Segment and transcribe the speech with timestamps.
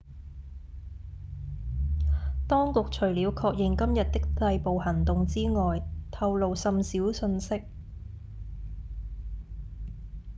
[2.47, 7.63] 當局除了確認今日的逮捕行動之外透露甚少訊息